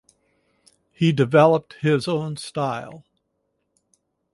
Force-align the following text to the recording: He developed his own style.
He 0.91 1.11
developed 1.11 1.73
his 1.81 2.07
own 2.07 2.35
style. 2.35 3.05